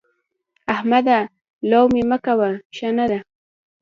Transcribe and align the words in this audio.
احمده! 0.73 1.19
لو 1.69 1.81
منې 1.91 2.03
مه 2.09 2.17
کوه؛ 2.25 2.51
ښه 2.75 2.89
نه 2.97 3.05
ده. 3.11 3.19